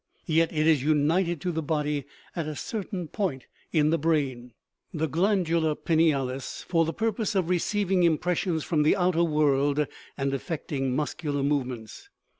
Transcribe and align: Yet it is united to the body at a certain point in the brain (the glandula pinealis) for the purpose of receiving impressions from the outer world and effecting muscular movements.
Yet 0.25 0.51
it 0.51 0.65
is 0.65 0.81
united 0.81 1.39
to 1.41 1.51
the 1.51 1.61
body 1.61 2.05
at 2.35 2.47
a 2.47 2.55
certain 2.55 3.07
point 3.07 3.45
in 3.71 3.91
the 3.91 3.99
brain 3.99 4.53
(the 4.91 5.07
glandula 5.07 5.75
pinealis) 5.75 6.63
for 6.63 6.85
the 6.85 6.91
purpose 6.93 7.35
of 7.35 7.51
receiving 7.51 8.01
impressions 8.01 8.63
from 8.63 8.81
the 8.81 8.95
outer 8.95 9.23
world 9.23 9.85
and 10.17 10.33
effecting 10.33 10.95
muscular 10.95 11.43
movements. 11.43 12.09